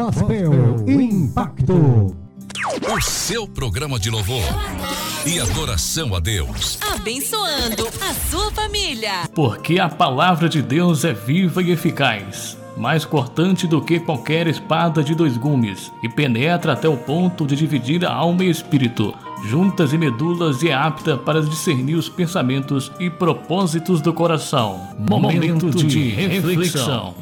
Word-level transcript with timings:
Gospel 0.00 0.52
Impacto. 0.88 2.16
O 2.90 3.00
seu 3.02 3.46
programa 3.46 3.98
de 3.98 4.08
louvor 4.08 4.42
e 5.26 5.38
adoração 5.38 6.14
a 6.14 6.18
Deus. 6.18 6.78
Abençoando 6.94 7.86
a 8.00 8.14
sua 8.14 8.50
família. 8.50 9.28
Porque 9.34 9.78
a 9.78 9.90
palavra 9.90 10.48
de 10.48 10.62
Deus 10.62 11.04
é 11.04 11.12
viva 11.12 11.62
e 11.62 11.72
eficaz, 11.72 12.56
mais 12.78 13.04
cortante 13.04 13.66
do 13.66 13.82
que 13.82 14.00
qualquer 14.00 14.46
espada 14.46 15.04
de 15.04 15.14
dois 15.14 15.36
gumes, 15.36 15.92
e 16.02 16.08
penetra 16.08 16.72
até 16.72 16.88
o 16.88 16.96
ponto 16.96 17.46
de 17.46 17.54
dividir 17.54 18.02
a 18.06 18.10
alma 18.10 18.42
e 18.42 18.48
espírito, 18.48 19.14
juntas 19.44 19.92
e 19.92 19.98
medulas, 19.98 20.62
e 20.62 20.70
é 20.70 20.74
apta 20.74 21.18
para 21.18 21.42
discernir 21.42 21.96
os 21.96 22.08
pensamentos 22.08 22.90
e 22.98 23.10
propósitos 23.10 24.00
do 24.00 24.14
coração. 24.14 24.80
Momento 24.98 25.68
de 25.68 26.08
reflexão. 26.08 27.14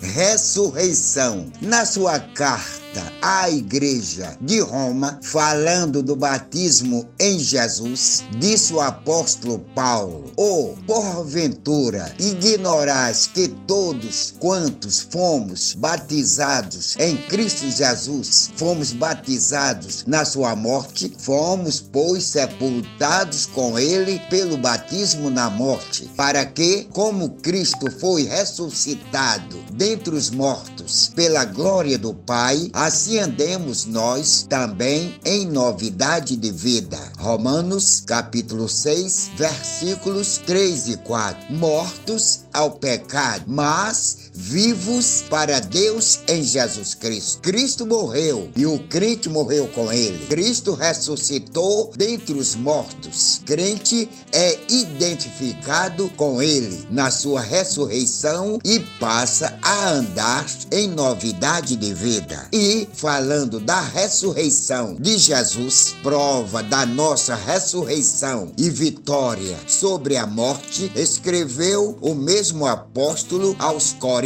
Ressurreição. 0.00 1.46
Na 1.60 1.84
sua 1.84 2.18
carta 2.18 2.79
à 3.22 3.50
Igreja 3.50 4.36
de 4.40 4.60
Roma, 4.60 5.18
falando 5.22 6.02
do 6.02 6.16
batismo 6.16 7.08
em 7.18 7.38
Jesus, 7.38 8.24
disse 8.38 8.72
o 8.72 8.80
apóstolo 8.80 9.58
Paulo: 9.74 10.32
Ou, 10.36 10.72
oh, 10.72 10.84
porventura, 10.84 12.14
ignorais 12.18 13.28
que 13.32 13.48
todos 13.66 14.34
quantos 14.38 15.00
fomos 15.00 15.74
batizados 15.74 16.96
em 16.98 17.16
Cristo 17.16 17.70
Jesus, 17.70 18.50
fomos 18.56 18.92
batizados 18.92 20.04
na 20.06 20.24
sua 20.24 20.56
morte, 20.56 21.14
fomos, 21.18 21.80
pois, 21.80 22.24
sepultados 22.24 23.46
com 23.46 23.78
ele 23.78 24.18
pelo 24.30 24.56
batismo 24.56 25.30
na 25.30 25.50
morte, 25.50 26.10
para 26.16 26.44
que, 26.44 26.88
como 26.92 27.30
Cristo 27.30 27.90
foi 27.90 28.24
ressuscitado 28.24 29.58
dentre 29.72 30.14
os 30.14 30.30
mortos 30.30 31.12
pela 31.14 31.44
glória 31.44 31.98
do 31.98 32.14
Pai, 32.14 32.70
assim 32.80 33.18
andemos 33.18 33.84
nós 33.84 34.46
também 34.48 35.20
em 35.22 35.46
novidade 35.46 36.34
de 36.34 36.50
vida. 36.50 36.98
Romanos 37.18 38.02
capítulo 38.06 38.70
6, 38.70 39.32
versículos 39.36 40.38
3 40.38 40.88
e 40.88 40.96
4. 40.96 41.52
Mortos 41.52 42.40
ao 42.50 42.70
pecado, 42.70 43.44
mas 43.46 44.19
vivos 44.32 45.24
para 45.28 45.60
Deus 45.60 46.20
em 46.28 46.42
Jesus 46.42 46.94
Cristo. 46.94 47.40
Cristo 47.40 47.86
morreu 47.86 48.50
e 48.56 48.66
o 48.66 48.78
crente 48.78 49.28
morreu 49.28 49.68
com 49.68 49.92
ele. 49.92 50.26
Cristo 50.26 50.74
ressuscitou 50.74 51.92
dentre 51.96 52.34
os 52.34 52.54
mortos. 52.54 53.40
Crente 53.44 54.08
é 54.32 54.58
identificado 54.68 56.08
com 56.16 56.40
ele 56.40 56.86
na 56.90 57.10
sua 57.10 57.40
ressurreição 57.40 58.58
e 58.64 58.80
passa 58.98 59.58
a 59.62 59.90
andar 59.90 60.46
em 60.70 60.88
novidade 60.88 61.76
de 61.76 61.92
vida. 61.92 62.48
E 62.52 62.88
falando 62.92 63.60
da 63.60 63.80
ressurreição 63.80 64.96
de 64.98 65.18
Jesus, 65.18 65.94
prova 66.02 66.62
da 66.62 66.86
nossa 66.86 67.34
ressurreição 67.34 68.52
e 68.56 68.70
vitória 68.70 69.56
sobre 69.66 70.16
a 70.16 70.26
morte, 70.26 70.90
escreveu 70.94 71.98
o 72.00 72.14
mesmo 72.14 72.66
apóstolo 72.66 73.56
aos 73.58 73.92
Coríntios. 73.92 74.19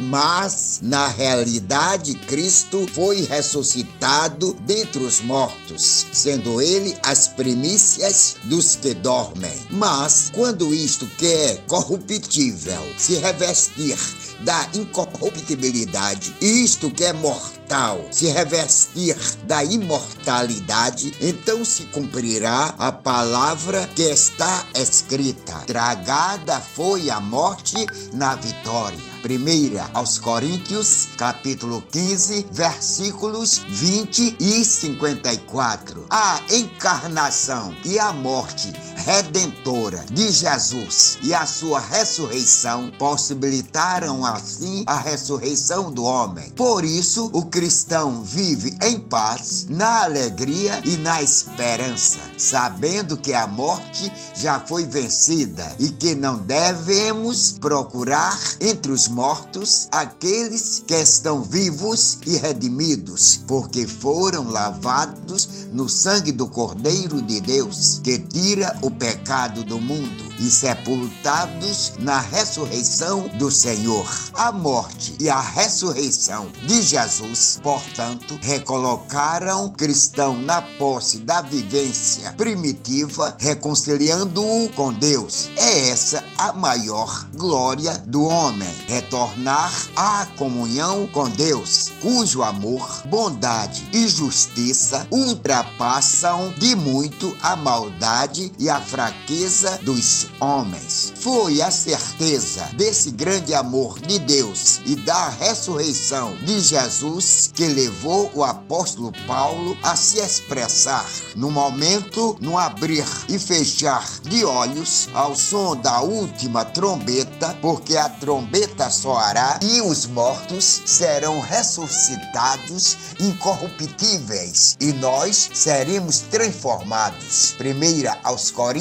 Mas, 0.00 0.80
na 0.82 1.08
realidade, 1.08 2.14
Cristo 2.14 2.86
foi 2.92 3.22
ressuscitado 3.22 4.54
dentre 4.60 5.02
os 5.02 5.20
mortos, 5.20 6.06
sendo 6.12 6.60
ele 6.60 6.96
as 7.02 7.28
primícias 7.28 8.36
dos 8.44 8.76
que 8.76 8.94
dormem. 8.94 9.58
Mas, 9.70 10.30
quando 10.34 10.74
isto 10.74 11.06
que 11.18 11.26
é 11.26 11.54
corruptível 11.66 12.82
se 12.98 13.16
revestir 13.16 13.98
da 14.40 14.68
incorruptibilidade, 14.74 16.34
isto 16.40 16.90
que 16.90 17.04
é 17.04 17.12
mortal 17.12 17.63
se 18.10 18.26
revestir 18.26 19.16
da 19.44 19.64
imortalidade, 19.64 21.12
então 21.20 21.64
se 21.64 21.84
cumprirá 21.86 22.74
a 22.78 22.92
palavra 22.92 23.88
que 23.94 24.02
está 24.02 24.66
escrita: 24.74 25.54
Tragada 25.66 26.60
foi 26.60 27.10
a 27.10 27.20
morte 27.20 27.86
na 28.12 28.34
vitória. 28.36 29.14
Primeira 29.22 29.88
aos 29.94 30.18
Coríntios, 30.18 31.08
capítulo 31.16 31.82
15, 31.90 32.46
versículos 32.52 33.62
20 33.66 34.36
e 34.38 34.64
54. 34.64 36.06
A 36.10 36.40
encarnação 36.50 37.74
e 37.84 37.98
a 37.98 38.12
morte 38.12 38.70
redentora 39.04 40.02
de 40.10 40.30
Jesus 40.32 41.18
e 41.22 41.34
a 41.34 41.44
sua 41.44 41.78
ressurreição 41.78 42.90
possibilitaram 42.98 44.24
assim 44.24 44.82
a 44.86 44.96
ressurreição 44.96 45.92
do 45.92 46.04
homem. 46.04 46.48
Por 46.52 46.84
isso, 46.84 47.28
o 47.34 47.44
cristão 47.44 48.22
vive 48.22 48.74
em 48.82 48.98
paz, 48.98 49.66
na 49.68 50.04
alegria 50.04 50.80
e 50.86 50.96
na 50.96 51.22
esperança, 51.22 52.18
sabendo 52.38 53.18
que 53.18 53.34
a 53.34 53.46
morte 53.46 54.10
já 54.34 54.58
foi 54.58 54.86
vencida 54.86 55.70
e 55.78 55.90
que 55.90 56.14
não 56.14 56.38
devemos 56.38 57.52
procurar 57.60 58.40
entre 58.58 58.90
os 58.90 59.06
mortos 59.06 59.86
aqueles 59.92 60.82
que 60.86 60.94
estão 60.94 61.42
vivos 61.42 62.18
e 62.26 62.38
redimidos, 62.38 63.40
porque 63.46 63.86
foram 63.86 64.48
lavados 64.50 65.48
no 65.72 65.90
sangue 65.90 66.32
do 66.32 66.46
Cordeiro 66.48 67.20
de 67.20 67.40
Deus, 67.40 68.00
que 68.02 68.18
tira 68.18 68.74
o 68.80 68.93
pecado 68.94 69.64
do 69.64 69.80
mundo, 69.80 70.34
e 70.38 70.50
sepultados 70.50 71.92
na 71.98 72.20
ressurreição 72.20 73.28
do 73.38 73.50
Senhor. 73.50 74.06
A 74.34 74.50
morte 74.50 75.14
e 75.20 75.28
a 75.30 75.40
ressurreição 75.40 76.48
de 76.66 76.82
Jesus, 76.82 77.60
portanto, 77.62 78.38
recolocaram 78.42 79.66
o 79.66 79.70
cristão 79.70 80.36
na 80.40 80.60
posse 80.62 81.18
da 81.18 81.40
vivência 81.40 82.32
primitiva, 82.32 83.36
reconciliando-o 83.38 84.68
com 84.70 84.92
Deus. 84.92 85.50
É 85.56 85.90
essa 85.90 86.24
a 86.36 86.52
maior 86.52 87.26
glória 87.34 87.96
do 88.06 88.24
homem 88.24 88.72
retornar 88.86 89.72
à 89.96 90.26
comunhão 90.36 91.06
com 91.08 91.28
Deus, 91.30 91.92
cujo 92.00 92.42
amor, 92.42 93.02
bondade 93.06 93.86
e 93.92 94.08
justiça 94.08 95.06
ultrapassam 95.10 96.52
de 96.58 96.74
muito 96.74 97.36
a 97.40 97.56
maldade 97.56 98.52
e 98.58 98.68
a 98.68 98.78
fraqueza 98.84 99.78
dos 99.82 100.26
homens. 100.38 101.12
Foi 101.16 101.60
a 101.60 101.70
certeza 101.70 102.68
desse 102.74 103.10
grande 103.10 103.54
amor 103.54 103.98
de 103.98 104.18
Deus 104.18 104.80
e 104.84 104.94
da 104.94 105.28
ressurreição 105.28 106.36
de 106.36 106.60
Jesus 106.60 107.50
que 107.52 107.66
levou 107.66 108.30
o 108.34 108.44
apóstolo 108.44 109.12
Paulo 109.26 109.76
a 109.82 109.96
se 109.96 110.18
expressar 110.18 111.04
no 111.34 111.50
momento, 111.50 112.36
no 112.40 112.58
abrir 112.58 113.06
e 113.28 113.38
fechar 113.38 114.06
de 114.22 114.44
olhos 114.44 115.08
ao 115.14 115.34
som 115.34 115.74
da 115.76 116.00
última 116.00 116.64
trombeta, 116.64 117.56
porque 117.60 117.96
a 117.96 118.08
trombeta 118.08 118.90
soará 118.90 119.58
e 119.62 119.80
os 119.80 120.06
mortos 120.06 120.82
serão 120.84 121.40
ressuscitados 121.40 122.96
incorruptíveis 123.18 124.76
e 124.80 124.92
nós 124.92 125.50
seremos 125.54 126.20
transformados. 126.20 127.54
Primeira 127.56 128.18
aos 128.22 128.50
Coríntios, 128.50 128.73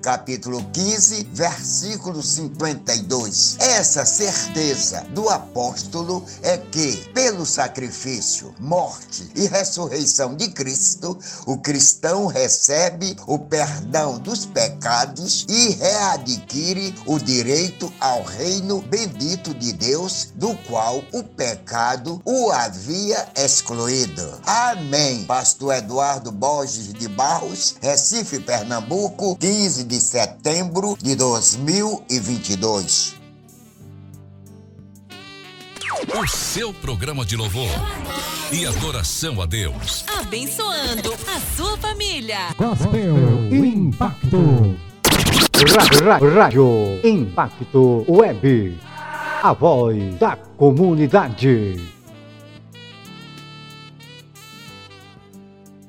capítulo 0.00 0.64
15, 0.72 1.28
versículo 1.34 2.22
52. 2.22 3.58
Essa 3.60 4.06
certeza 4.06 5.04
do 5.10 5.28
apóstolo 5.28 6.24
é 6.42 6.56
que, 6.56 6.96
pelo 7.12 7.44
sacrifício, 7.44 8.54
morte 8.58 9.30
e 9.34 9.46
ressurreição 9.46 10.34
de 10.34 10.48
Cristo, 10.48 11.18
o 11.46 11.58
cristão 11.58 12.26
recebe 12.26 13.16
o 13.26 13.38
perdão 13.38 14.18
dos 14.18 14.46
pecados 14.46 15.44
e 15.46 15.72
readquire 15.72 16.94
o 17.04 17.18
direito 17.18 17.92
ao 18.00 18.22
reino 18.22 18.80
bendito 18.80 19.52
de 19.52 19.74
Deus, 19.74 20.32
do 20.36 20.56
qual 20.66 21.02
o 21.12 21.22
pecado 21.22 22.22
o 22.24 22.50
havia 22.50 23.28
excluído. 23.36 24.40
Amém. 24.46 25.24
Pastor 25.24 25.74
Eduardo 25.74 26.32
Borges 26.32 26.94
de 26.94 27.08
Barros, 27.08 27.74
Recife, 27.82 28.40
Pernambuco, 28.40 29.17
15 29.18 29.84
de 29.84 30.00
setembro 30.00 30.96
de 31.02 31.16
2022. 31.16 33.16
O 36.16 36.24
seu 36.28 36.72
programa 36.72 37.24
de 37.24 37.34
louvor 37.34 37.68
e 38.52 38.64
adoração 38.64 39.42
a 39.42 39.46
Deus. 39.46 40.04
Abençoando 40.20 41.12
a 41.12 41.40
sua 41.56 41.76
família. 41.78 42.54
Gospel 42.56 43.52
Impacto. 43.52 44.76
Rádio 46.36 47.00
Impacto 47.02 48.04
Web. 48.08 48.78
A 49.42 49.52
voz 49.52 50.14
da 50.20 50.36
comunidade. 50.36 51.97